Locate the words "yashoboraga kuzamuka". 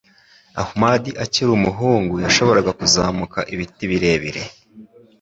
2.23-3.39